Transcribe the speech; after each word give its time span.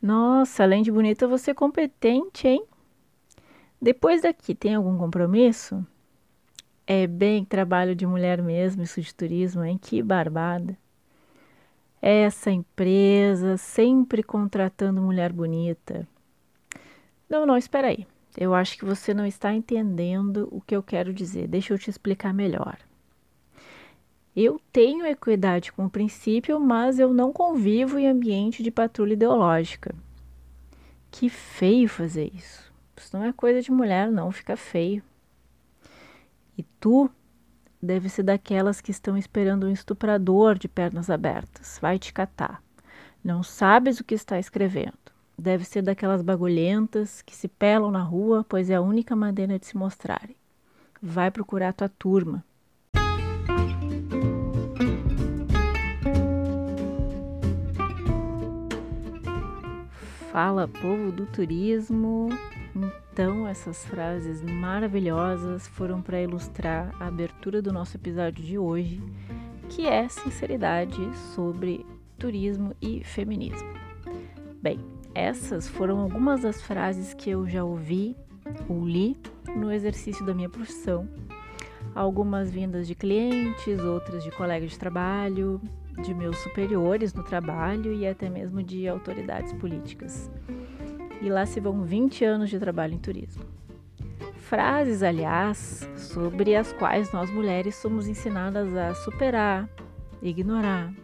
Nossa, 0.00 0.62
além 0.62 0.82
de 0.82 0.92
bonita, 0.92 1.26
você 1.26 1.50
é 1.50 1.54
competente, 1.54 2.46
hein? 2.46 2.64
Depois 3.80 4.22
daqui, 4.22 4.54
tem 4.54 4.74
algum 4.74 4.96
compromisso? 4.96 5.84
É 6.86 7.06
bem 7.06 7.44
trabalho 7.44 7.94
de 7.94 8.06
mulher 8.06 8.40
mesmo, 8.40 8.82
isso 8.82 9.00
de 9.00 9.14
turismo, 9.14 9.64
hein? 9.64 9.78
Que 9.80 10.02
barbada. 10.02 10.76
Essa 12.00 12.50
empresa 12.50 13.56
sempre 13.56 14.22
contratando 14.22 15.02
mulher 15.02 15.32
bonita. 15.32 16.06
Não, 17.28 17.44
não, 17.44 17.56
espera 17.56 17.88
aí. 17.88 18.06
Eu 18.36 18.54
acho 18.54 18.78
que 18.78 18.84
você 18.84 19.12
não 19.12 19.26
está 19.26 19.52
entendendo 19.52 20.48
o 20.52 20.60
que 20.60 20.74
eu 20.74 20.82
quero 20.82 21.12
dizer. 21.12 21.48
Deixa 21.48 21.74
eu 21.74 21.78
te 21.78 21.90
explicar 21.90 22.32
melhor. 22.32 22.78
Eu 24.40 24.60
tenho 24.72 25.04
equidade 25.04 25.72
com 25.72 25.86
o 25.86 25.90
princípio, 25.90 26.60
mas 26.60 27.00
eu 27.00 27.12
não 27.12 27.32
convivo 27.32 27.98
em 27.98 28.06
ambiente 28.06 28.62
de 28.62 28.70
patrulha 28.70 29.14
ideológica. 29.14 29.92
Que 31.10 31.28
feio 31.28 31.88
fazer 31.88 32.30
isso. 32.32 32.72
Isso 32.96 33.16
não 33.16 33.24
é 33.24 33.32
coisa 33.32 33.60
de 33.60 33.72
mulher, 33.72 34.08
não, 34.12 34.30
fica 34.30 34.56
feio. 34.56 35.02
E 36.56 36.62
tu 36.78 37.10
deve 37.82 38.08
ser 38.08 38.22
daquelas 38.22 38.80
que 38.80 38.92
estão 38.92 39.16
esperando 39.16 39.66
um 39.66 39.72
estuprador 39.72 40.56
de 40.56 40.68
pernas 40.68 41.10
abertas. 41.10 41.76
Vai 41.82 41.98
te 41.98 42.12
catar. 42.12 42.62
Não 43.24 43.42
sabes 43.42 43.98
o 43.98 44.04
que 44.04 44.14
está 44.14 44.38
escrevendo. 44.38 44.94
Deve 45.36 45.64
ser 45.64 45.82
daquelas 45.82 46.22
bagulhentas 46.22 47.22
que 47.22 47.34
se 47.34 47.48
pelam 47.48 47.90
na 47.90 48.04
rua, 48.04 48.46
pois 48.48 48.70
é 48.70 48.76
a 48.76 48.80
única 48.80 49.16
maneira 49.16 49.58
de 49.58 49.66
se 49.66 49.76
mostrarem. 49.76 50.36
Vai 51.02 51.28
procurar 51.28 51.72
tua 51.72 51.88
turma. 51.88 52.44
Fala, 60.40 60.68
povo 60.68 61.10
do 61.10 61.26
turismo. 61.26 62.28
Então, 62.72 63.44
essas 63.48 63.84
frases 63.84 64.40
maravilhosas 64.40 65.66
foram 65.66 66.00
para 66.00 66.22
ilustrar 66.22 66.94
a 67.00 67.08
abertura 67.08 67.60
do 67.60 67.72
nosso 67.72 67.96
episódio 67.96 68.44
de 68.44 68.56
hoje, 68.56 69.02
que 69.68 69.84
é 69.84 70.08
sinceridade 70.08 70.96
sobre 71.34 71.84
turismo 72.16 72.72
e 72.80 73.02
feminismo. 73.02 73.68
Bem, 74.62 74.78
essas 75.12 75.66
foram 75.66 75.98
algumas 75.98 76.42
das 76.42 76.62
frases 76.62 77.12
que 77.12 77.30
eu 77.30 77.44
já 77.48 77.64
ouvi 77.64 78.16
ou 78.68 78.86
li 78.86 79.16
no 79.56 79.72
exercício 79.72 80.24
da 80.24 80.32
minha 80.32 80.48
profissão. 80.48 81.08
Algumas 81.98 82.48
vindas 82.48 82.86
de 82.86 82.94
clientes, 82.94 83.80
outras 83.80 84.22
de 84.22 84.30
colegas 84.30 84.70
de 84.70 84.78
trabalho, 84.78 85.60
de 86.00 86.14
meus 86.14 86.38
superiores 86.38 87.12
no 87.12 87.24
trabalho 87.24 87.92
e 87.92 88.06
até 88.06 88.30
mesmo 88.30 88.62
de 88.62 88.86
autoridades 88.86 89.52
políticas. 89.54 90.30
E 91.20 91.28
lá 91.28 91.44
se 91.44 91.58
vão 91.58 91.82
20 91.82 92.24
anos 92.24 92.50
de 92.50 92.58
trabalho 92.60 92.94
em 92.94 92.98
turismo. 92.98 93.42
Frases, 94.36 95.02
aliás, 95.02 95.90
sobre 95.96 96.54
as 96.54 96.72
quais 96.72 97.10
nós 97.10 97.32
mulheres 97.32 97.74
somos 97.74 98.06
ensinadas 98.06 98.76
a 98.76 98.94
superar, 98.94 99.68
ignorar, 100.22 100.94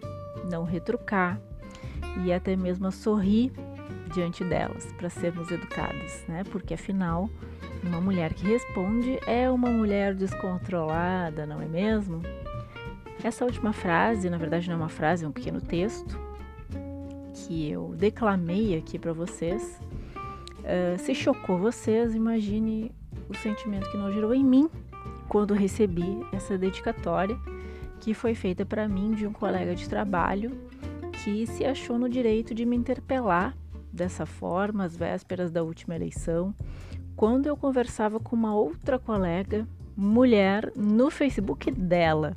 não 0.48 0.62
retrucar 0.62 1.40
e 2.24 2.32
até 2.32 2.54
mesmo 2.54 2.86
a 2.86 2.92
sorrir 2.92 3.50
diante 4.14 4.44
delas 4.44 4.86
para 4.92 5.10
sermos 5.10 5.50
educadas, 5.50 6.24
né? 6.28 6.44
Porque 6.44 6.74
afinal, 6.74 7.28
uma 7.86 8.00
mulher 8.00 8.34
que 8.34 8.46
responde 8.46 9.18
é 9.26 9.50
uma 9.50 9.70
mulher 9.70 10.14
descontrolada, 10.14 11.46
não 11.46 11.60
é 11.60 11.66
mesmo? 11.66 12.22
Essa 13.22 13.44
última 13.44 13.72
frase, 13.72 14.28
na 14.28 14.38
verdade 14.38 14.68
não 14.68 14.74
é 14.74 14.78
uma 14.78 14.88
frase, 14.88 15.24
é 15.24 15.28
um 15.28 15.32
pequeno 15.32 15.60
texto 15.60 16.18
que 17.34 17.70
eu 17.70 17.94
declamei 17.96 18.76
aqui 18.76 18.98
para 18.98 19.12
vocês. 19.12 19.80
Uh, 20.60 20.98
se 20.98 21.14
chocou 21.14 21.58
vocês, 21.58 22.14
imagine 22.14 22.90
o 23.28 23.34
sentimento 23.34 23.90
que 23.90 23.96
não 23.96 24.12
gerou 24.12 24.34
em 24.34 24.44
mim 24.44 24.68
quando 25.28 25.54
recebi 25.54 26.20
essa 26.32 26.56
dedicatória 26.56 27.36
que 28.00 28.14
foi 28.14 28.34
feita 28.34 28.64
para 28.66 28.88
mim 28.88 29.12
de 29.12 29.26
um 29.26 29.32
colega 29.32 29.74
de 29.74 29.88
trabalho 29.88 30.56
que 31.22 31.46
se 31.46 31.64
achou 31.64 31.98
no 31.98 32.08
direito 32.08 32.54
de 32.54 32.66
me 32.66 32.76
interpelar 32.76 33.56
dessa 33.92 34.26
forma 34.26 34.84
às 34.84 34.96
vésperas 34.96 35.50
da 35.50 35.62
última 35.62 35.94
eleição, 35.94 36.54
quando 37.16 37.46
eu 37.46 37.56
conversava 37.56 38.18
com 38.18 38.34
uma 38.34 38.54
outra 38.54 38.98
colega 38.98 39.66
mulher 39.96 40.72
no 40.76 41.10
Facebook 41.10 41.70
dela. 41.70 42.36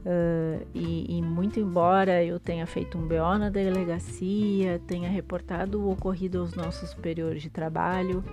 Uh, 0.00 0.66
e, 0.74 1.18
e, 1.18 1.22
muito 1.22 1.60
embora 1.60 2.24
eu 2.24 2.40
tenha 2.40 2.66
feito 2.66 2.96
um 2.96 3.06
BO 3.06 3.38
na 3.38 3.50
delegacia, 3.50 4.80
tenha 4.86 5.10
reportado 5.10 5.78
o 5.78 5.92
ocorrido 5.92 6.40
aos 6.40 6.54
nossos 6.54 6.88
superiores 6.90 7.42
de 7.42 7.50
trabalho, 7.50 8.24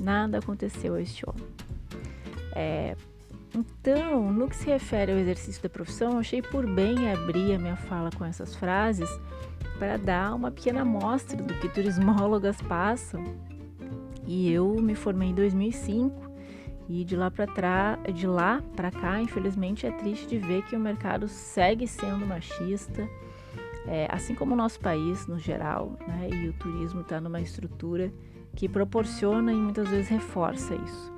nada 0.00 0.38
aconteceu 0.38 0.94
a 0.94 1.00
este 1.00 1.24
homem. 1.28 1.46
É, 2.54 2.96
então, 3.54 4.32
no 4.32 4.48
que 4.48 4.56
se 4.56 4.66
refere 4.66 5.12
ao 5.12 5.18
exercício 5.18 5.62
da 5.62 5.68
profissão, 5.68 6.18
achei 6.18 6.42
por 6.42 6.66
bem 6.66 7.12
abrir 7.12 7.54
a 7.54 7.58
minha 7.58 7.76
fala 7.76 8.10
com 8.10 8.24
essas 8.24 8.56
frases 8.56 9.08
para 9.78 9.96
dar 9.96 10.34
uma 10.34 10.50
pequena 10.50 10.82
amostra 10.82 11.40
do 11.40 11.54
que 11.54 11.68
turismólogas 11.68 12.60
passam. 12.62 13.22
E 14.32 14.50
eu 14.50 14.80
me 14.80 14.94
formei 14.94 15.28
em 15.28 15.34
2005 15.34 16.30
e 16.88 17.04
de 17.04 17.14
lá 17.14 17.30
para 17.30 17.98
de 18.14 18.26
lá 18.26 18.62
para 18.74 18.90
cá, 18.90 19.20
infelizmente, 19.20 19.86
é 19.86 19.90
triste 19.90 20.26
de 20.26 20.38
ver 20.38 20.62
que 20.62 20.74
o 20.74 20.80
mercado 20.80 21.28
segue 21.28 21.86
sendo 21.86 22.26
machista, 22.26 23.06
é, 23.86 24.08
assim 24.10 24.34
como 24.34 24.54
o 24.54 24.56
nosso 24.56 24.80
país 24.80 25.26
no 25.26 25.38
geral, 25.38 25.98
né? 26.08 26.30
E 26.32 26.48
o 26.48 26.54
turismo 26.54 27.02
está 27.02 27.20
numa 27.20 27.42
estrutura 27.42 28.10
que 28.56 28.70
proporciona 28.70 29.52
e 29.52 29.56
muitas 29.56 29.86
vezes 29.90 30.08
reforça 30.08 30.74
isso. 30.76 31.12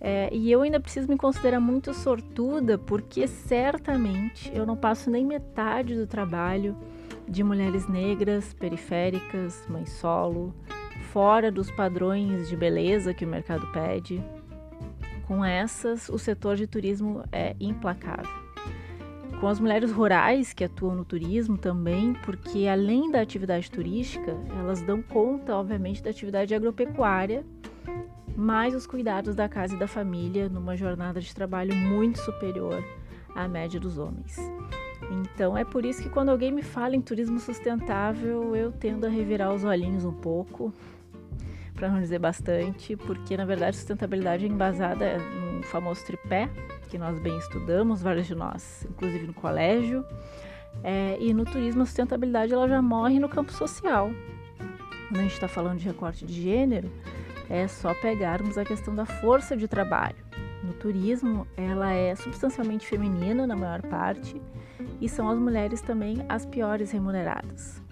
É, 0.00 0.28
e 0.32 0.50
eu 0.50 0.62
ainda 0.62 0.80
preciso 0.80 1.06
me 1.06 1.16
considerar 1.16 1.60
muito 1.60 1.94
sortuda, 1.94 2.76
porque 2.76 3.28
certamente 3.28 4.50
eu 4.52 4.66
não 4.66 4.76
passo 4.76 5.08
nem 5.08 5.24
metade 5.24 5.94
do 5.94 6.04
trabalho 6.04 6.76
de 7.28 7.44
mulheres 7.44 7.88
negras, 7.88 8.52
periféricas, 8.52 9.64
mãe 9.68 9.86
solo, 9.86 10.52
fora 11.12 11.50
dos 11.50 11.70
padrões 11.70 12.48
de 12.48 12.56
beleza 12.56 13.14
que 13.14 13.24
o 13.24 13.28
mercado 13.28 13.66
pede 13.72 14.22
com 15.30 15.44
essas, 15.44 16.08
o 16.08 16.18
setor 16.18 16.56
de 16.56 16.66
turismo 16.66 17.22
é 17.30 17.54
implacável. 17.60 18.28
Com 19.40 19.46
as 19.46 19.60
mulheres 19.60 19.92
rurais 19.92 20.52
que 20.52 20.64
atuam 20.64 20.96
no 20.96 21.04
turismo 21.04 21.56
também, 21.56 22.14
porque 22.24 22.66
além 22.66 23.12
da 23.12 23.20
atividade 23.20 23.70
turística, 23.70 24.36
elas 24.58 24.82
dão 24.82 25.00
conta, 25.00 25.54
obviamente, 25.54 26.02
da 26.02 26.10
atividade 26.10 26.52
agropecuária, 26.52 27.46
mais 28.36 28.74
os 28.74 28.88
cuidados 28.88 29.36
da 29.36 29.48
casa 29.48 29.76
e 29.76 29.78
da 29.78 29.86
família 29.86 30.48
numa 30.48 30.76
jornada 30.76 31.20
de 31.20 31.32
trabalho 31.32 31.76
muito 31.76 32.18
superior 32.18 32.82
à 33.34 33.46
média 33.46 33.78
dos 33.78 33.98
homens. 33.98 34.36
Então 35.10 35.56
é 35.56 35.64
por 35.64 35.84
isso 35.84 36.02
que 36.02 36.08
quando 36.08 36.28
alguém 36.28 36.52
me 36.52 36.62
fala 36.62 36.94
em 36.94 37.00
turismo 37.00 37.38
sustentável, 37.38 38.54
eu 38.54 38.70
tendo 38.70 39.06
a 39.06 39.08
revirar 39.08 39.52
os 39.52 39.64
olhinhos 39.64 40.04
um 40.04 40.12
pouco, 40.12 40.72
para 41.74 41.88
não 41.88 42.00
dizer 42.00 42.18
bastante, 42.18 42.94
porque 42.96 43.36
na 43.36 43.44
verdade 43.44 43.76
sustentabilidade 43.76 44.44
é 44.44 44.48
embasada 44.48 45.18
no 45.18 45.62
famoso 45.62 46.04
tripé, 46.04 46.50
que 46.88 46.98
nós 46.98 47.18
bem 47.18 47.38
estudamos, 47.38 48.02
vários 48.02 48.26
de 48.26 48.34
nós, 48.34 48.86
inclusive 48.90 49.26
no 49.26 49.34
colégio. 49.34 50.04
É, 50.84 51.16
e 51.18 51.34
no 51.34 51.44
turismo 51.44 51.82
a 51.82 51.86
sustentabilidade 51.86 52.52
ela 52.52 52.68
já 52.68 52.82
morre 52.82 53.18
no 53.18 53.28
campo 53.28 53.52
social. 53.52 54.10
Quando 55.08 55.18
a 55.18 55.22
gente 55.22 55.32
está 55.32 55.48
falando 55.48 55.78
de 55.78 55.86
recorte 55.86 56.24
de 56.24 56.42
gênero, 56.42 56.90
é 57.48 57.66
só 57.66 57.92
pegarmos 57.94 58.56
a 58.56 58.64
questão 58.64 58.94
da 58.94 59.04
força 59.04 59.56
de 59.56 59.66
trabalho. 59.66 60.16
No 60.62 60.74
turismo, 60.74 61.46
ela 61.56 61.92
é 61.92 62.14
substancialmente 62.14 62.86
feminina 62.86 63.46
na 63.46 63.56
maior 63.56 63.82
parte 63.82 64.40
e 65.00 65.08
são 65.08 65.28
as 65.28 65.38
mulheres 65.38 65.80
também 65.80 66.24
as 66.28 66.44
piores 66.44 66.90
remuneradas. 66.90 67.82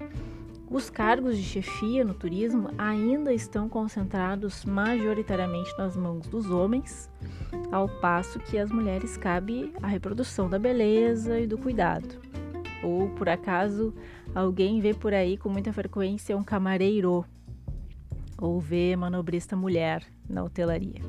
Os 0.70 0.90
cargos 0.90 1.38
de 1.38 1.42
chefia 1.42 2.04
no 2.04 2.12
turismo 2.12 2.68
ainda 2.76 3.32
estão 3.32 3.70
concentrados 3.70 4.66
majoritariamente 4.66 5.72
nas 5.78 5.96
mãos 5.96 6.26
dos 6.28 6.50
homens, 6.50 7.10
ao 7.72 7.88
passo 8.00 8.38
que 8.38 8.58
às 8.58 8.70
mulheres 8.70 9.16
cabe 9.16 9.72
a 9.82 9.86
reprodução 9.86 10.48
da 10.48 10.58
beleza 10.58 11.40
e 11.40 11.46
do 11.46 11.56
cuidado. 11.56 12.20
Ou 12.82 13.08
por 13.10 13.30
acaso 13.30 13.94
alguém 14.34 14.78
vê 14.78 14.92
por 14.92 15.14
aí 15.14 15.38
com 15.38 15.48
muita 15.48 15.72
frequência 15.72 16.36
um 16.36 16.44
camareiro 16.44 17.24
ou 18.36 18.60
vê 18.60 18.94
manobrista 18.94 19.56
mulher 19.56 20.04
na 20.28 20.44
hotelaria. 20.44 21.00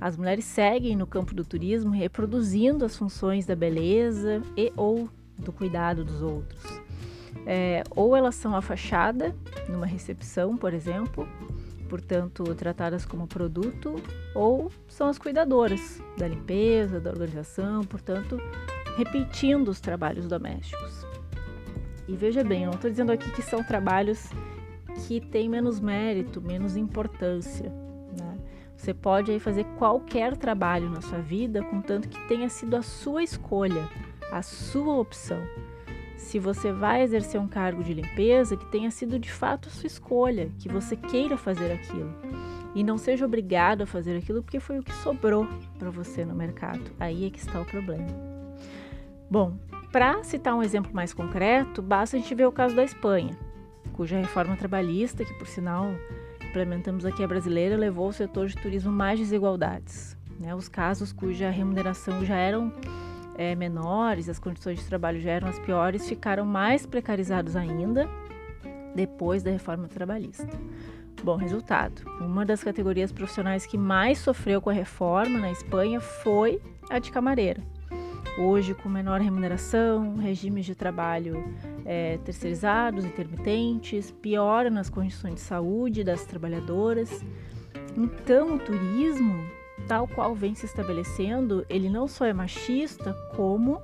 As 0.00 0.16
mulheres 0.16 0.44
seguem 0.44 0.94
no 0.94 1.06
campo 1.06 1.34
do 1.34 1.44
turismo 1.44 1.90
reproduzindo 1.90 2.84
as 2.84 2.96
funções 2.96 3.46
da 3.46 3.56
beleza 3.56 4.42
e 4.56 4.72
ou 4.76 5.08
do 5.38 5.52
cuidado 5.52 6.04
dos 6.04 6.22
outros 6.22 6.86
é, 7.46 7.84
ou 7.90 8.16
elas 8.16 8.34
são 8.34 8.56
a 8.56 8.60
fachada 8.60 9.34
numa 9.68 9.86
recepção, 9.86 10.56
por 10.56 10.74
exemplo, 10.74 11.28
portanto 11.88 12.42
tratadas 12.56 13.06
como 13.06 13.26
produto, 13.28 13.94
ou 14.34 14.70
são 14.88 15.08
as 15.08 15.16
cuidadoras 15.16 16.02
da 16.18 16.26
limpeza, 16.26 17.00
da 17.00 17.10
organização, 17.10 17.84
portanto 17.84 18.36
repetindo 18.96 19.68
os 19.68 19.80
trabalhos 19.80 20.26
domésticos. 20.26 21.06
E 22.08 22.16
veja 22.16 22.42
bem, 22.42 22.62
eu 22.62 22.66
não 22.68 22.74
estou 22.74 22.90
dizendo 22.90 23.12
aqui 23.12 23.30
que 23.30 23.42
são 23.42 23.62
trabalhos 23.62 24.30
que 25.06 25.20
tem 25.20 25.48
menos 25.48 25.78
mérito, 25.80 26.40
menos 26.40 26.76
importância. 26.76 27.70
Você 28.76 28.92
pode 28.92 29.30
aí 29.32 29.40
fazer 29.40 29.64
qualquer 29.78 30.36
trabalho 30.36 30.90
na 30.90 31.00
sua 31.00 31.18
vida, 31.18 31.62
contanto 31.64 32.08
que 32.08 32.28
tenha 32.28 32.48
sido 32.48 32.76
a 32.76 32.82
sua 32.82 33.22
escolha, 33.22 33.88
a 34.30 34.42
sua 34.42 34.96
opção. 34.96 35.42
Se 36.16 36.38
você 36.38 36.72
vai 36.72 37.02
exercer 37.02 37.40
um 37.40 37.48
cargo 37.48 37.82
de 37.82 37.94
limpeza, 37.94 38.56
que 38.56 38.66
tenha 38.66 38.90
sido 38.90 39.18
de 39.18 39.30
fato 39.30 39.68
a 39.68 39.72
sua 39.72 39.86
escolha, 39.86 40.50
que 40.58 40.68
você 40.68 40.96
queira 40.96 41.36
fazer 41.36 41.72
aquilo. 41.72 42.12
E 42.74 42.84
não 42.84 42.98
seja 42.98 43.24
obrigado 43.24 43.82
a 43.82 43.86
fazer 43.86 44.16
aquilo 44.16 44.42
porque 44.42 44.60
foi 44.60 44.78
o 44.78 44.82
que 44.82 44.92
sobrou 44.92 45.46
para 45.78 45.90
você 45.90 46.24
no 46.24 46.34
mercado. 46.34 46.82
Aí 47.00 47.26
é 47.26 47.30
que 47.30 47.38
está 47.38 47.60
o 47.60 47.64
problema. 47.64 48.06
Bom, 49.30 49.56
para 49.90 50.22
citar 50.22 50.54
um 50.54 50.62
exemplo 50.62 50.92
mais 50.94 51.14
concreto, 51.14 51.80
basta 51.80 52.16
a 52.16 52.20
gente 52.20 52.34
ver 52.34 52.46
o 52.46 52.52
caso 52.52 52.76
da 52.76 52.84
Espanha, 52.84 53.36
cuja 53.94 54.18
reforma 54.18 54.56
trabalhista, 54.56 55.24
que 55.24 55.34
por 55.34 55.46
sinal 55.46 55.94
implementamos 56.56 57.04
aqui 57.04 57.22
a 57.22 57.28
brasileira, 57.28 57.76
levou 57.76 58.06
ao 58.06 58.12
setor 58.12 58.46
de 58.46 58.56
turismo 58.56 58.90
mais 58.90 59.18
desigualdades. 59.18 60.16
Né? 60.40 60.54
Os 60.54 60.68
casos 60.68 61.12
cuja 61.12 61.50
remuneração 61.50 62.24
já 62.24 62.34
eram 62.34 62.72
é, 63.36 63.54
menores, 63.54 64.26
as 64.26 64.38
condições 64.38 64.78
de 64.78 64.86
trabalho 64.86 65.20
já 65.20 65.32
eram 65.32 65.48
as 65.48 65.58
piores, 65.58 66.08
ficaram 66.08 66.46
mais 66.46 66.86
precarizados 66.86 67.56
ainda 67.56 68.08
depois 68.94 69.42
da 69.42 69.50
reforma 69.50 69.86
trabalhista. 69.86 70.48
Bom, 71.22 71.36
resultado: 71.36 72.00
uma 72.22 72.46
das 72.46 72.64
categorias 72.64 73.12
profissionais 73.12 73.66
que 73.66 73.76
mais 73.76 74.16
sofreu 74.16 74.62
com 74.62 74.70
a 74.70 74.72
reforma 74.72 75.38
na 75.38 75.52
Espanha 75.52 76.00
foi 76.00 76.58
a 76.88 76.98
de 76.98 77.12
camareira 77.12 77.62
hoje 78.38 78.74
com 78.74 78.88
menor 78.88 79.20
remuneração, 79.20 80.16
regimes 80.16 80.66
de 80.66 80.74
trabalho 80.74 81.42
é, 81.84 82.18
terceirizados, 82.18 83.04
intermitentes, 83.04 84.10
piora 84.10 84.70
nas 84.70 84.90
condições 84.90 85.34
de 85.34 85.40
saúde 85.40 86.04
das 86.04 86.24
trabalhadoras. 86.24 87.24
Então, 87.96 88.56
o 88.56 88.58
turismo, 88.58 89.34
tal 89.88 90.06
qual 90.06 90.34
vem 90.34 90.54
se 90.54 90.66
estabelecendo, 90.66 91.64
ele 91.68 91.88
não 91.88 92.06
só 92.06 92.26
é 92.26 92.32
machista, 92.32 93.14
como 93.34 93.80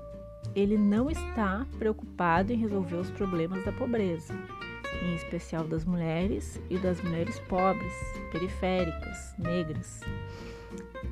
ele 0.54 0.76
não 0.76 1.10
está 1.10 1.66
preocupado 1.78 2.52
em 2.52 2.56
resolver 2.56 2.96
os 2.96 3.10
problemas 3.10 3.64
da 3.64 3.72
pobreza, 3.72 4.34
em 5.02 5.14
especial 5.14 5.64
das 5.64 5.84
mulheres 5.84 6.60
e 6.68 6.76
das 6.76 7.00
mulheres 7.00 7.38
pobres, 7.40 7.92
periféricas, 8.30 9.34
negras. 9.38 10.00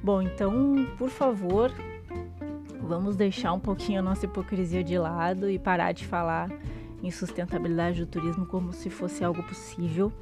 Bom, 0.03 0.23
então, 0.23 0.87
por 0.99 1.09
favor, 1.11 1.73
Vamos 2.91 3.15
deixar 3.15 3.53
um 3.53 3.61
pouquinho 3.61 4.01
a 4.01 4.03
nossa 4.03 4.25
hipocrisia 4.25 4.83
de 4.83 4.99
lado 4.99 5.49
e 5.49 5.61
parar 5.61 5.93
de 5.93 6.05
falar 6.05 6.51
em 7.01 7.09
sustentabilidade 7.09 8.05
do 8.05 8.07
turismo 8.11 8.45
como 8.45 8.73
se 8.73 8.91
fosse 8.91 9.23
algo 9.23 9.45
possível, 9.45 10.13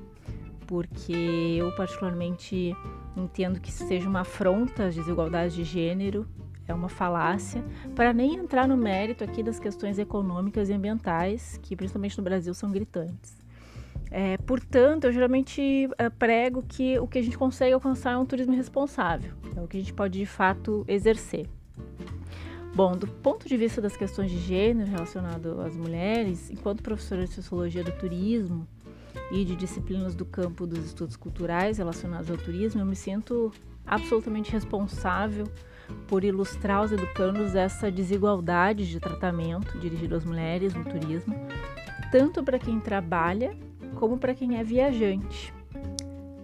porque 0.67 1.56
eu 1.59 1.75
particularmente 1.75 2.76
entendo 3.17 3.59
que 3.59 3.73
seja 3.73 4.06
uma 4.06 4.20
afronta 4.20 4.85
às 4.85 4.94
desigualdades 4.94 5.56
de 5.56 5.65
gênero, 5.65 6.29
é 6.67 6.75
uma 6.75 6.91
falácia, 6.91 7.65
para 7.97 8.12
nem 8.12 8.35
entrar 8.35 8.69
no 8.69 8.76
mérito 8.76 9.25
aqui 9.25 9.43
das 9.43 9.59
questões 9.59 9.99
econômicas 9.99 10.69
e 10.69 10.75
ambientais, 10.75 11.59
que 11.62 11.75
principalmente 11.75 12.19
no 12.19 12.25
Brasil 12.25 12.53
são 12.53 12.70
gritantes. 12.70 13.35
É, 14.11 14.37
portanto, 14.37 15.05
eu 15.05 15.12
geralmente 15.12 15.88
é, 15.97 16.11
prego 16.11 16.62
que 16.69 16.99
o 16.99 17.06
que 17.06 17.19
a 17.19 17.23
gente 17.23 17.38
consegue 17.38 17.73
alcançar 17.73 18.12
é 18.12 18.19
um 18.19 18.26
turismo 18.26 18.55
responsável, 18.55 19.32
é 19.56 19.61
o 19.62 19.67
que 19.67 19.79
a 19.79 19.81
gente 19.81 19.94
pode 19.94 20.19
de 20.19 20.26
fato 20.26 20.85
exercer. 20.87 21.49
Bom, 22.79 22.97
do 22.97 23.09
ponto 23.09 23.49
de 23.49 23.57
vista 23.57 23.81
das 23.81 23.97
questões 23.97 24.31
de 24.31 24.39
gênero 24.39 24.89
relacionado 24.89 25.61
às 25.63 25.77
mulheres, 25.77 26.49
enquanto 26.49 26.81
professora 26.81 27.25
de 27.27 27.33
sociologia 27.33 27.83
do 27.83 27.91
turismo 27.91 28.69
e 29.33 29.45
de 29.45 29.57
disciplinas 29.57 30.15
do 30.15 30.25
campo 30.25 30.65
dos 30.65 30.87
estudos 30.87 31.17
culturais 31.17 31.79
relacionados 31.79 32.31
ao 32.31 32.37
turismo, 32.37 32.81
eu 32.81 32.87
me 32.87 32.95
sinto 32.95 33.53
absolutamente 33.85 34.53
responsável 34.53 35.49
por 36.07 36.23
ilustrar 36.23 36.77
aos 36.77 36.93
educandos 36.93 37.57
essa 37.57 37.91
desigualdade 37.91 38.89
de 38.89 39.01
tratamento 39.01 39.77
dirigido 39.81 40.15
às 40.15 40.25
mulheres 40.25 40.73
no 40.73 40.85
turismo, 40.85 41.35
tanto 42.13 42.45
para 42.45 42.61
quem 42.61 42.79
trabalha 42.79 43.57
como 43.97 44.19
para 44.19 44.37
quem 44.37 44.57
é 44.57 44.63
viajante. 44.63 45.53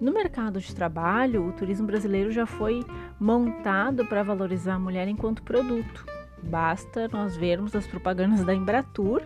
No 0.01 0.13
mercado 0.13 0.59
de 0.59 0.75
trabalho, 0.75 1.47
o 1.47 1.53
turismo 1.53 1.87
brasileiro 1.87 2.33
já 2.33 2.45
foi 2.45 2.85
montado 3.21 4.05
para 4.05 4.25
valorizar 4.25 4.75
a 4.75 4.79
mulher 4.81 5.07
enquanto 5.07 5.41
produto, 5.45 6.13
Basta 6.49 7.09
nós 7.09 7.37
vermos 7.37 7.75
as 7.75 7.87
propagandas 7.87 8.45
da 8.45 8.55
Embratur, 8.55 9.23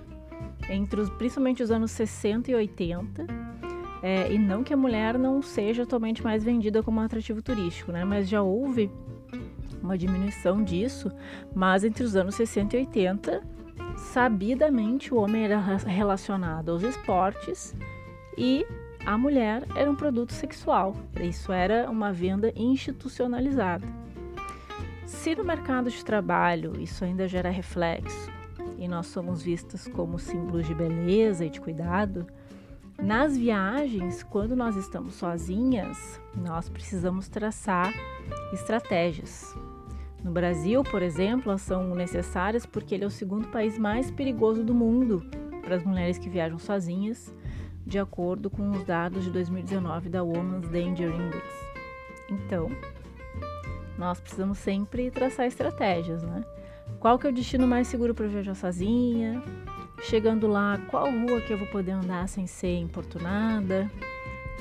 entre 0.69 1.01
os, 1.01 1.11
principalmente 1.11 1.63
os 1.63 1.71
anos 1.71 1.91
60 1.91 2.51
e 2.51 2.55
80, 2.55 3.27
é, 4.03 4.33
e 4.33 4.39
não 4.39 4.63
que 4.63 4.73
a 4.73 4.77
mulher 4.77 5.19
não 5.19 5.43
seja 5.43 5.83
atualmente 5.83 6.23
mais 6.23 6.45
vendida 6.45 6.83
como 6.83 7.01
atrativo 7.01 7.43
turístico, 7.43 7.91
né? 7.91 8.05
mas 8.05 8.29
já 8.29 8.43
houve 8.43 8.91
uma 9.83 9.97
diminuição 9.97 10.63
disso, 10.63 11.11
mas 11.55 11.85
entre 11.85 12.05
os 12.05 12.17
anos 12.17 12.35
60 12.35 12.77
e 12.77 12.81
80, 12.81 13.43
sabidamente 13.97 15.13
o 15.13 15.19
homem 15.19 15.45
era 15.45 15.59
relacionado 15.59 16.71
aos 16.71 16.83
esportes 16.83 17.75
e 18.37 18.65
a 19.05 19.17
mulher 19.17 19.65
era 19.75 19.91
um 19.91 19.97
produto 19.97 20.33
sexual. 20.33 20.95
Isso 21.21 21.53
era 21.53 21.91
uma 21.91 22.13
venda 22.13 22.53
institucionalizada. 22.55 23.87
Se 25.09 25.35
no 25.35 25.43
mercado 25.43 25.91
de 25.91 26.05
trabalho 26.05 26.79
isso 26.79 27.03
ainda 27.03 27.27
gera 27.27 27.49
reflexo 27.49 28.31
e 28.77 28.87
nós 28.87 29.07
somos 29.07 29.43
vistas 29.43 29.89
como 29.89 30.19
símbolos 30.19 30.67
de 30.67 30.75
beleza 30.75 31.47
e 31.47 31.51
de 31.51 31.59
cuidado, 31.59 32.27
nas 32.99 33.37
viagens, 33.37 34.23
quando 34.23 34.55
nós 34.55 34.77
estamos 34.77 35.15
sozinhas, 35.15 36.21
nós 36.37 36.69
precisamos 36.69 37.27
traçar 37.27 37.91
estratégias. 38.53 39.57
No 40.23 40.31
Brasil, 40.31 40.85
por 40.85 41.01
exemplo, 41.01 41.51
elas 41.51 41.63
são 41.63 41.95
necessárias 41.95 42.67
porque 42.67 42.95
ele 42.95 43.05
é 43.05 43.07
o 43.07 43.11
segundo 43.11 43.49
país 43.49 43.79
mais 43.79 44.11
perigoso 44.11 44.63
do 44.63 44.75
mundo 44.75 45.25
para 45.63 45.77
as 45.77 45.85
mulheres 45.85 46.19
que 46.19 46.29
viajam 46.29 46.59
sozinhas, 46.59 47.35
de 47.87 47.99
acordo 47.99 48.51
com 48.51 48.71
os 48.73 48.85
dados 48.85 49.25
de 49.25 49.31
2019 49.31 50.11
da 50.11 50.23
Women's 50.23 50.69
Danger 50.69 51.09
Index. 51.09 51.47
Então, 52.31 52.71
nós 53.99 54.21
precisamos 54.21 54.59
sempre 54.59 55.11
traçar 55.11 55.47
estratégias, 55.47 56.23
né? 56.23 56.45
Qual 57.01 57.19
que 57.19 57.27
é 57.27 57.31
o 57.31 57.33
destino 57.33 57.67
mais 57.67 57.89
seguro 57.89 58.15
para 58.15 58.29
viajar 58.29 58.55
sozinha? 58.55 59.43
Chegando 60.03 60.47
lá, 60.47 60.81
qual 60.89 61.11
rua 61.11 61.41
que 61.41 61.53
eu 61.53 61.59
vou 61.59 61.67
poder 61.67 61.91
andar 61.91 62.29
sem 62.29 62.47
ser 62.47 62.79
importunada? 62.79 63.91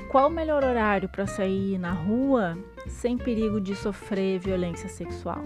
Qual 0.10 0.28
o 0.28 0.32
melhor 0.32 0.64
horário 0.64 1.08
para 1.08 1.28
sair 1.28 1.78
na 1.78 1.92
rua 1.92 2.58
sem 2.88 3.18
perigo 3.18 3.62
de 3.62 3.76
sofrer 3.76 4.40
violência 4.40 4.90
sexual? 4.90 5.44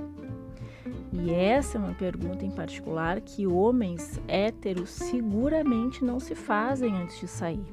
E 1.11 1.33
essa 1.33 1.77
é 1.77 1.81
uma 1.81 1.93
pergunta 1.93 2.45
em 2.45 2.51
particular 2.51 3.19
que 3.19 3.45
homens 3.45 4.19
héteros 4.27 4.89
seguramente 4.89 6.05
não 6.05 6.19
se 6.19 6.33
fazem 6.33 6.95
antes 6.95 7.19
de 7.19 7.27
sair. 7.27 7.65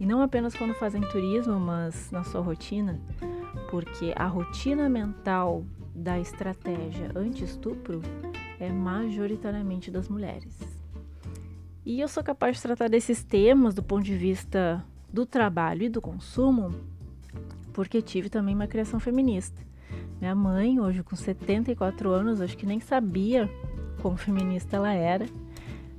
E 0.00 0.04
não 0.04 0.20
apenas 0.20 0.54
quando 0.54 0.74
fazem 0.74 1.00
turismo, 1.02 1.60
mas 1.60 2.10
na 2.10 2.24
sua 2.24 2.40
rotina 2.40 3.00
porque 3.72 4.12
a 4.14 4.26
rotina 4.26 4.86
mental 4.86 5.64
da 5.94 6.20
estratégia 6.20 7.10
anti-estupro 7.16 8.02
é 8.60 8.68
majoritariamente 8.70 9.90
das 9.90 10.10
mulheres. 10.10 10.60
E 11.82 11.98
eu 11.98 12.06
sou 12.06 12.22
capaz 12.22 12.56
de 12.56 12.62
tratar 12.64 12.90
desses 12.90 13.24
temas 13.24 13.72
do 13.72 13.82
ponto 13.82 14.04
de 14.04 14.14
vista 14.14 14.84
do 15.10 15.24
trabalho 15.24 15.84
e 15.84 15.88
do 15.88 16.02
consumo, 16.02 16.74
porque 17.72 18.02
tive 18.02 18.28
também 18.28 18.54
uma 18.54 18.66
criação 18.66 19.00
feminista. 19.00 19.62
Minha 20.20 20.34
mãe, 20.34 20.78
hoje 20.78 21.02
com 21.02 21.16
74 21.16 22.10
anos, 22.10 22.42
acho 22.42 22.58
que 22.58 22.66
nem 22.66 22.78
sabia 22.78 23.48
como 24.02 24.18
feminista 24.18 24.76
ela 24.76 24.92
era. 24.92 25.24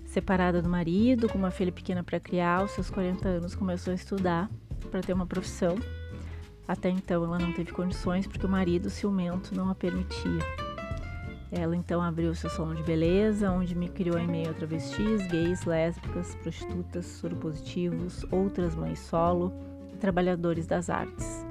Separada 0.06 0.62
do 0.62 0.70
marido, 0.70 1.28
com 1.28 1.40
uma 1.40 1.50
filha 1.50 1.72
pequena 1.72 2.04
para 2.04 2.20
criar, 2.20 2.60
aos 2.60 2.70
seus 2.70 2.92
40 2.92 3.28
anos 3.28 3.56
começou 3.56 3.90
a 3.90 3.96
estudar 3.96 4.48
para 4.92 5.02
ter 5.02 5.14
uma 5.14 5.26
profissão 5.26 5.76
até 6.68 6.90
então 6.90 7.24
ela 7.24 7.38
não 7.38 7.52
teve 7.54 7.72
condições 7.72 8.26
porque 8.26 8.46
o 8.46 8.50
marido 8.50 8.90
ciumento 8.90 9.56
não 9.56 9.70
a 9.70 9.76
permitia. 9.76 10.40
Ela 11.52 11.76
então 11.76 12.02
abriu 12.02 12.34
seu 12.34 12.50
salão 12.50 12.74
de 12.74 12.82
beleza, 12.82 13.52
onde 13.52 13.76
me 13.76 13.88
criou 13.88 14.18
em 14.18 14.28
meio 14.28 14.50
a 14.50 14.54
travestis, 14.54 15.28
gays, 15.28 15.66
lésbicas, 15.66 16.34
prostitutas, 16.36 17.06
soropositivos, 17.06 18.26
outras 18.32 18.74
mães 18.74 18.98
solo 19.00 19.54
e 19.94 19.98
trabalhadores 19.98 20.66
das 20.66 20.90
artes. 20.90 21.46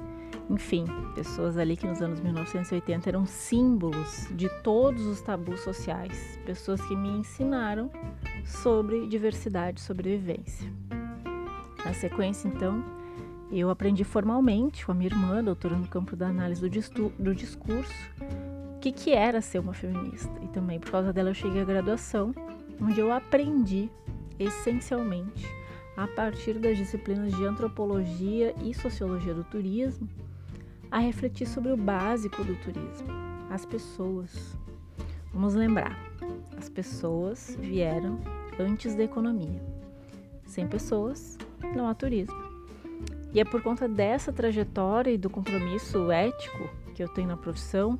Enfim, 0.49 0.85
pessoas 1.15 1.57
ali 1.57 1.77
que 1.77 1.87
nos 1.87 2.01
anos 2.01 2.19
1980 2.19 3.09
eram 3.09 3.25
símbolos 3.25 4.27
de 4.31 4.49
todos 4.61 5.05
os 5.05 5.21
tabus 5.21 5.61
sociais, 5.61 6.37
pessoas 6.45 6.81
que 6.81 6.95
me 6.97 7.09
ensinaram 7.09 7.89
sobre 8.45 9.07
diversidade 9.07 9.79
e 9.79 9.83
sobrevivência. 9.83 10.69
Na 11.85 11.93
sequência, 11.93 12.49
então, 12.49 12.83
eu 13.59 13.69
aprendi 13.69 14.03
formalmente 14.03 14.85
com 14.85 14.91
a 14.91 14.95
minha 14.95 15.09
irmã, 15.09 15.43
doutora 15.43 15.75
no 15.75 15.87
campo 15.87 16.15
da 16.15 16.27
análise 16.27 16.61
do, 16.61 17.09
do 17.19 17.35
discurso, 17.35 17.93
o 18.75 18.79
que, 18.79 18.91
que 18.91 19.11
era 19.11 19.41
ser 19.41 19.59
uma 19.59 19.73
feminista. 19.73 20.31
E 20.41 20.47
também 20.47 20.79
por 20.79 20.91
causa 20.91 21.13
dela 21.13 21.29
eu 21.29 21.33
cheguei 21.33 21.61
à 21.61 21.65
graduação, 21.65 22.33
onde 22.81 22.99
eu 22.99 23.11
aprendi 23.11 23.89
essencialmente 24.39 25.45
a 25.95 26.07
partir 26.07 26.57
das 26.57 26.77
disciplinas 26.77 27.31
de 27.35 27.45
antropologia 27.45 28.55
e 28.63 28.73
sociologia 28.73 29.33
do 29.33 29.43
turismo, 29.43 30.09
a 30.89 30.99
refletir 30.99 31.47
sobre 31.47 31.71
o 31.71 31.77
básico 31.77 32.43
do 32.43 32.55
turismo, 32.55 33.07
as 33.49 33.65
pessoas. 33.65 34.57
Vamos 35.31 35.53
lembrar, 35.53 35.97
as 36.57 36.69
pessoas 36.69 37.57
vieram 37.59 38.19
antes 38.59 38.95
da 38.95 39.03
economia. 39.03 39.61
Sem 40.45 40.67
pessoas, 40.67 41.37
não 41.75 41.87
há 41.87 41.93
turismo. 41.93 42.42
E 43.33 43.39
é 43.39 43.45
por 43.45 43.61
conta 43.61 43.87
dessa 43.87 44.31
trajetória 44.31 45.11
e 45.11 45.17
do 45.17 45.29
compromisso 45.29 46.11
ético 46.11 46.69
que 46.93 47.01
eu 47.01 47.07
tenho 47.09 47.29
na 47.29 47.37
profissão 47.37 47.99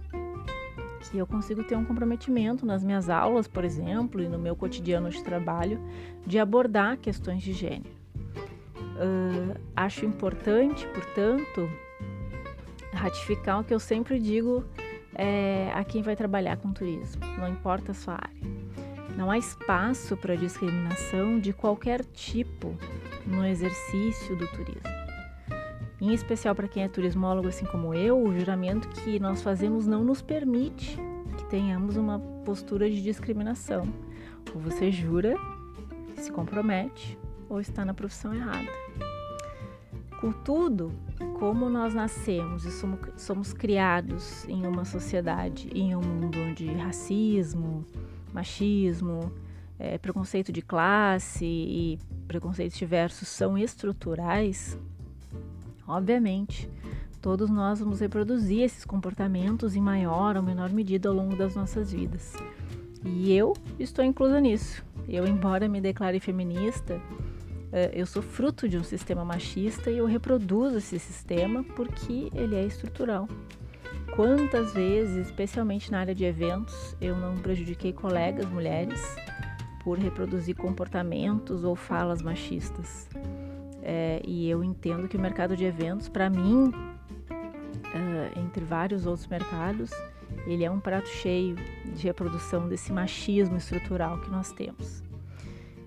que 1.14 1.18
eu 1.18 1.28
consigo 1.28 1.64
ter 1.64 1.76
um 1.76 1.86
comprometimento 1.86 2.66
nas 2.66 2.84
minhas 2.84 3.10
aulas, 3.10 3.48
por 3.48 3.64
exemplo, 3.64 4.22
e 4.22 4.28
no 4.28 4.40
meu 4.40 4.56
cotidiano 4.56 5.10
de 5.10 5.24
trabalho, 5.24 5.80
de 6.26 6.40
abordar 6.40 6.98
questões 6.98 7.44
de 7.44 7.54
gênero. 7.54 7.96
Uh, 8.76 9.60
acho 9.76 10.06
importante, 10.06 10.88
portanto, 10.88 11.70
ratificar 12.94 13.60
o 13.60 13.64
que 13.64 13.74
eu 13.74 13.80
sempre 13.80 14.20
digo 14.20 14.64
é, 15.14 15.72
a 15.76 15.84
quem 15.84 16.02
vai 16.02 16.16
trabalhar 16.16 16.58
com 16.58 16.72
turismo, 16.72 17.22
não 17.38 17.48
importa 17.48 17.92
a 17.92 17.94
sua 17.94 18.16
área. 18.16 18.54
Não 19.16 19.30
há 19.30 19.38
espaço 19.38 20.18
para 20.18 20.36
discriminação 20.36 21.40
de 21.40 21.54
qualquer 21.54 22.04
tipo 22.06 22.76
no 23.28 23.46
exercício 23.46 24.36
do 24.36 24.48
turismo. 24.48 24.93
Em 26.04 26.14
especial 26.14 26.54
para 26.54 26.68
quem 26.68 26.84
é 26.84 26.90
turismólogo, 26.90 27.48
assim 27.48 27.64
como 27.64 27.94
eu, 27.94 28.22
o 28.22 28.38
juramento 28.38 28.90
que 28.90 29.18
nós 29.22 29.42
fazemos 29.42 29.88
não 29.88 30.04
nos 30.04 30.22
permite 30.22 30.98
que 31.38 31.46
tenhamos 31.46 31.96
uma 31.96 32.20
postura 32.44 32.90
de 32.90 33.02
discriminação. 33.02 33.88
Ou 34.54 34.60
você 34.60 34.92
jura, 34.92 35.34
se 36.18 36.30
compromete, 36.30 37.18
ou 37.48 37.62
está 37.62 37.86
na 37.86 37.94
profissão 37.94 38.34
errada. 38.34 38.68
Contudo, 40.20 40.92
como 41.40 41.70
nós 41.70 41.94
nascemos 41.94 42.66
e 42.66 42.72
somos, 42.74 43.00
somos 43.16 43.54
criados 43.54 44.46
em 44.50 44.68
uma 44.68 44.84
sociedade, 44.84 45.70
em 45.74 45.96
um 45.96 46.02
mundo 46.02 46.38
onde 46.38 46.66
racismo, 46.74 47.86
machismo, 48.34 49.32
é, 49.80 49.98
preconceito 49.98 50.52
de 50.52 50.62
classe 50.62 51.46
e 51.46 51.98
preconceitos 52.28 52.78
diversos 52.78 53.30
são 53.30 53.58
estruturais, 53.58 54.78
obviamente, 55.88 56.70
todos 57.22 57.50
nós 57.50 57.80
vamos 57.80 58.00
reproduzir 58.00 58.62
esses 58.62 58.86
comportamentos 58.86 59.76
em 59.76 59.82
maior 59.82 60.36
ou 60.36 60.44
menor 60.44 60.70
medida 60.70 61.10
ao 61.10 61.16
longo 61.16 61.36
das 61.36 61.56
nossas 61.56 61.92
vidas. 61.92 62.34
E 63.06 63.34
eu 63.34 63.54
estou 63.80 64.04
inclusa 64.04 64.40
nisso. 64.40 64.84
Eu, 65.08 65.28
embora 65.28 65.68
me 65.68 65.82
declare 65.82 66.20
feminista, 66.20 67.02
é, 67.72 67.92
eu 67.94 68.06
sou 68.06 68.22
fruto 68.22 68.70
de 68.70 68.78
um 68.78 68.84
sistema 68.84 69.26
machista 69.26 69.90
e 69.90 69.98
eu 69.98 70.06
reproduzo 70.06 70.78
esse 70.78 71.00
sistema 71.00 71.64
porque 71.76 72.30
ele 72.34 72.56
é 72.56 72.66
estrutural. 72.66 73.28
Quantas 74.16 74.74
vezes, 74.74 75.28
especialmente 75.28 75.92
na 75.92 76.00
área 76.00 76.14
de 76.14 76.24
eventos, 76.24 76.96
eu 77.02 77.18
não 77.18 77.36
prejudiquei 77.36 77.92
colegas 77.92 78.48
mulheres 78.48 79.02
por 79.84 79.98
reproduzir 79.98 80.56
comportamentos 80.56 81.64
ou 81.64 81.76
falas 81.76 82.22
machistas? 82.22 83.10
É, 83.86 84.22
e 84.26 84.50
eu 84.50 84.64
entendo 84.64 85.10
que 85.10 85.18
o 85.18 85.20
mercado 85.20 85.58
de 85.58 85.66
eventos, 85.66 86.08
para 86.08 86.30
mim, 86.30 86.70
uh, 86.70 88.40
entre 88.40 88.64
vários 88.64 89.06
outros 89.06 89.28
mercados, 89.28 89.92
ele 90.48 90.64
é 90.64 90.72
um 90.72 90.80
prato 90.80 91.10
cheio 91.10 91.56
de 91.94 92.08
reprodução 92.08 92.68
desse 92.68 92.94
machismo 92.94 93.58
estrutural 93.58 94.20
que 94.22 94.32
nós 94.32 94.54
temos. 94.54 95.04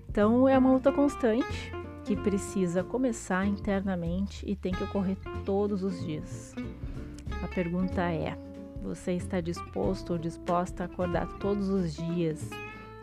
Então 0.07 0.47
é 0.47 0.57
uma 0.57 0.73
luta 0.73 0.91
constante 0.91 1.71
que 2.05 2.15
precisa 2.15 2.83
começar 2.83 3.45
internamente 3.45 4.45
e 4.47 4.55
tem 4.55 4.71
que 4.71 4.83
ocorrer 4.83 5.17
todos 5.43 5.83
os 5.83 5.99
dias. 6.05 6.53
A 7.43 7.47
pergunta 7.47 8.01
é: 8.11 8.37
você 8.81 9.13
está 9.13 9.41
disposto 9.41 10.13
ou 10.13 10.19
disposta 10.19 10.83
a 10.83 10.85
acordar 10.85 11.27
todos 11.39 11.67
os 11.69 11.95
dias 11.95 12.49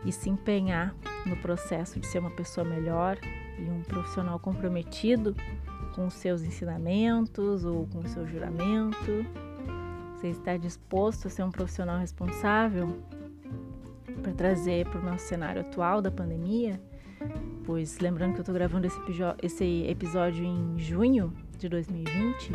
e 0.05 0.11
se 0.11 0.29
empenhar 0.29 0.95
no 1.25 1.35
processo 1.37 1.99
de 1.99 2.07
ser 2.07 2.19
uma 2.19 2.31
pessoa 2.31 2.65
melhor 2.65 3.17
e 3.59 3.69
um 3.69 3.81
profissional 3.83 4.39
comprometido 4.39 5.35
com 5.93 6.07
os 6.07 6.13
seus 6.15 6.43
ensinamentos 6.43 7.65
ou 7.65 7.87
com 7.87 7.99
o 7.99 8.07
seu 8.07 8.27
juramento? 8.27 9.25
Você 10.15 10.29
está 10.29 10.57
disposto 10.57 11.27
a 11.27 11.29
ser 11.29 11.43
um 11.43 11.51
profissional 11.51 11.99
responsável 11.99 12.97
para 14.21 14.33
trazer 14.33 14.87
para 14.87 14.99
o 14.99 15.03
nosso 15.03 15.27
cenário 15.27 15.61
atual 15.61 16.01
da 16.01 16.11
pandemia? 16.11 16.81
Pois 17.63 17.99
lembrando 17.99 18.33
que 18.33 18.39
eu 18.39 18.43
estou 18.43 18.55
gravando 18.55 18.87
esse, 18.87 18.99
esse 19.41 19.83
episódio 19.87 20.43
em 20.43 20.77
junho 20.77 21.33
de 21.57 21.69
2020 21.69 22.51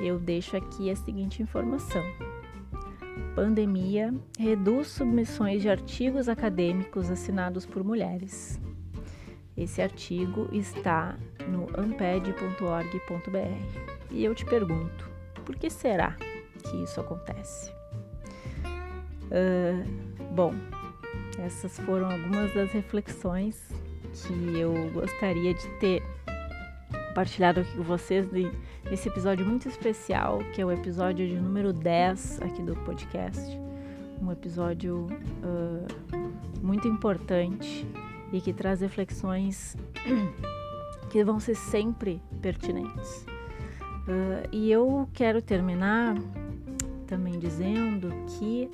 eu 0.00 0.18
deixo 0.18 0.56
aqui 0.56 0.90
a 0.90 0.96
seguinte 0.96 1.42
informação. 1.42 2.04
Pandemia 3.34 4.14
reduz 4.38 4.88
submissões 4.88 5.62
de 5.62 5.68
artigos 5.68 6.28
acadêmicos 6.28 7.10
assinados 7.10 7.66
por 7.66 7.82
mulheres. 7.84 8.60
Esse 9.58 9.82
artigo 9.82 10.48
está 10.52 11.18
no 11.48 11.64
amped.org.br. 11.76 13.38
E 14.12 14.24
eu 14.24 14.32
te 14.32 14.44
pergunto, 14.44 15.10
por 15.44 15.56
que 15.56 15.68
será 15.68 16.16
que 16.62 16.76
isso 16.76 17.00
acontece? 17.00 17.72
Uh, 19.24 19.84
bom, 20.32 20.54
essas 21.40 21.76
foram 21.80 22.08
algumas 22.08 22.54
das 22.54 22.70
reflexões 22.70 23.68
que 24.12 24.58
eu 24.58 24.72
gostaria 24.92 25.52
de 25.52 25.68
ter 25.80 26.04
compartilhado 27.08 27.60
aqui 27.60 27.76
com 27.76 27.82
vocês 27.82 28.28
nesse 28.88 29.08
episódio 29.08 29.44
muito 29.44 29.68
especial, 29.68 30.38
que 30.54 30.62
é 30.62 30.64
o 30.64 30.70
episódio 30.70 31.26
de 31.26 31.34
número 31.34 31.72
10 31.72 32.42
aqui 32.42 32.62
do 32.62 32.76
podcast. 32.76 33.58
Um 34.22 34.30
episódio 34.30 35.08
uh, 35.42 36.62
muito 36.62 36.86
importante 36.86 37.84
e 38.32 38.40
que 38.40 38.52
traz 38.52 38.80
reflexões 38.80 39.76
que 41.10 41.24
vão 41.24 41.40
ser 41.40 41.54
sempre 41.54 42.20
pertinentes. 42.40 43.24
Uh, 44.06 44.48
e 44.52 44.70
eu 44.70 45.08
quero 45.12 45.42
terminar 45.42 46.16
também 47.06 47.38
dizendo 47.38 48.10
que 48.38 48.70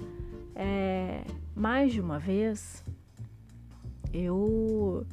é, 0.55 1.25
mais 1.55 1.93
de 1.93 2.01
uma 2.01 2.19
vez 2.19 2.85
eu 4.13 5.07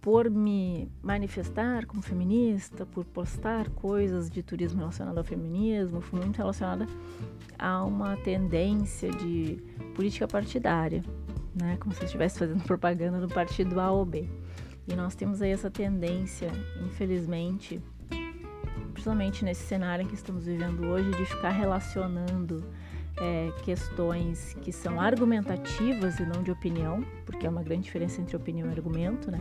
por 0.00 0.30
me 0.30 0.90
manifestar 1.02 1.84
como 1.84 2.00
feminista, 2.00 2.86
por 2.86 3.04
postar 3.04 3.68
coisas 3.70 4.30
de 4.30 4.42
turismo 4.42 4.78
relacionado 4.78 5.18
ao 5.18 5.24
feminismo, 5.24 6.00
fui 6.00 6.18
muito 6.20 6.38
relacionada 6.38 6.86
a 7.58 7.84
uma 7.84 8.16
tendência 8.16 9.10
de 9.10 9.58
política 9.94 10.26
partidária, 10.26 11.02
né? 11.54 11.76
Como 11.80 11.94
se 11.94 12.04
estivesse 12.04 12.38
fazendo 12.38 12.62
propaganda 12.64 13.20
do 13.20 13.28
partido 13.28 13.80
A 13.80 13.90
ou 13.90 14.04
B. 14.04 14.28
E 14.88 14.94
nós 14.94 15.14
temos 15.14 15.40
aí 15.40 15.50
essa 15.50 15.70
tendência, 15.70 16.50
infelizmente, 16.84 17.80
principalmente 18.92 19.44
nesse 19.44 19.66
cenário 19.66 20.04
em 20.04 20.08
que 20.08 20.14
estamos 20.14 20.46
vivendo 20.46 20.86
hoje, 20.86 21.10
de 21.10 21.24
ficar 21.24 21.50
relacionando 21.50 22.64
é, 23.20 23.52
questões 23.62 24.56
que 24.62 24.72
são 24.72 25.00
argumentativas 25.00 26.18
e 26.18 26.24
não 26.24 26.42
de 26.42 26.50
opinião, 26.50 27.04
porque 27.24 27.46
é 27.46 27.50
uma 27.50 27.62
grande 27.62 27.84
diferença 27.84 28.20
entre 28.20 28.36
opinião 28.36 28.68
e 28.68 28.70
argumento, 28.70 29.30
né? 29.30 29.40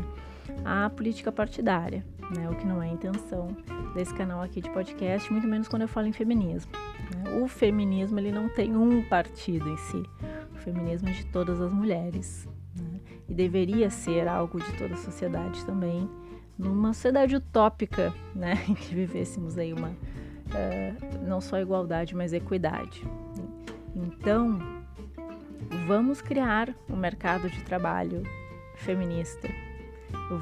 A 0.65 0.89
política 0.89 1.31
partidária, 1.31 2.05
né? 2.35 2.49
O 2.49 2.55
que 2.55 2.65
não 2.65 2.81
é 2.81 2.89
a 2.89 2.93
intenção 2.93 3.55
desse 3.93 4.13
canal 4.13 4.41
aqui 4.41 4.61
de 4.61 4.69
podcast, 4.69 5.31
muito 5.31 5.47
menos 5.47 5.67
quando 5.67 5.83
eu 5.83 5.87
falo 5.87 6.07
em 6.07 6.13
feminismo. 6.13 6.71
Né? 7.15 7.39
O 7.41 7.47
feminismo 7.47 8.19
ele 8.19 8.31
não 8.31 8.49
tem 8.49 8.75
um 8.75 9.03
partido 9.03 9.69
em 9.69 9.77
si. 9.77 10.03
O 10.59 10.61
feminismo 10.61 11.07
é 11.07 11.13
de 11.13 11.25
todas 11.27 11.61
as 11.61 11.71
mulheres 11.71 12.45
né? 12.75 12.99
e 13.29 13.33
deveria 13.33 13.89
ser 13.89 14.27
algo 14.27 14.59
de 14.59 14.77
toda 14.77 14.93
a 14.93 14.97
sociedade 14.97 15.65
também, 15.65 16.09
numa 16.57 16.93
sociedade 16.93 17.33
utópica, 17.37 18.13
né? 18.35 18.61
Em 18.67 18.73
que 18.75 18.93
vivêssemos 18.93 19.57
aí 19.57 19.71
uma 19.71 19.87
uh, 19.87 21.25
não 21.25 21.39
só 21.39 21.61
igualdade, 21.61 22.13
mas 22.13 22.33
equidade. 22.33 23.07
Então, 23.95 24.59
vamos 25.87 26.21
criar 26.21 26.75
um 26.89 26.97
mercado 26.97 27.49
de 27.49 27.63
trabalho 27.63 28.23
feminista. 28.75 29.47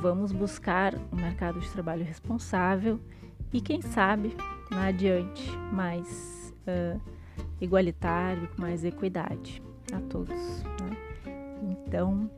Vamos 0.02 0.32
buscar 0.32 0.96
um 1.12 1.16
mercado 1.16 1.60
de 1.60 1.70
trabalho 1.70 2.04
responsável 2.04 3.00
e, 3.54 3.62
quem 3.62 3.84
sabe, 3.84 4.36
lá 4.72 4.88
adiante, 4.88 5.56
mais 5.72 6.56
uh, 6.68 7.00
igualitário, 7.62 8.50
com 8.56 8.64
mais 8.64 8.84
equidade 8.84 9.62
a 9.94 10.00
todos. 10.10 10.64
Né? 10.82 10.98
Então, 11.62 12.30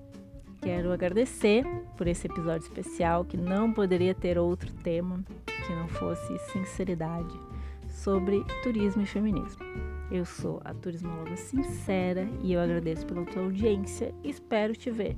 quero 0.62 0.92
agradecer 0.92 1.66
por 1.98 2.08
esse 2.08 2.28
episódio 2.28 2.66
especial 2.68 3.26
que 3.26 3.38
não 3.38 3.72
poderia 3.72 4.14
ter 4.14 4.38
outro 4.38 4.72
tema 4.84 5.24
que 5.46 5.74
não 5.74 5.88
fosse 5.88 6.38
sinceridade 6.52 7.40
sobre 7.88 8.44
turismo 8.64 9.02
e 9.02 9.06
feminismo. 9.06 9.64
Eu 10.12 10.26
sou 10.26 10.60
a 10.66 10.74
turismóloga 10.74 11.36
sincera 11.38 12.28
e 12.42 12.54
eu 12.54 12.62
agradeço 12.62 13.06
pela 13.06 13.26
tua 13.26 13.44
audiência 13.44 14.14
e 14.24 14.30
espero 14.30 14.74
te 14.76 14.90
ver 14.90 15.16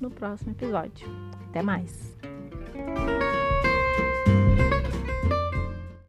no 0.00 0.10
próximo 0.10 0.50
episódio. 0.52 1.06
Até 1.48 1.62
mais! 1.62 2.33